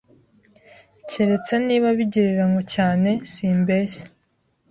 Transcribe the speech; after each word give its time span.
Keretse 1.09 1.53
niba 1.67 1.87
bigereranywa 1.97 2.61
cyane 2.73 3.09
simbeshya 3.31 4.05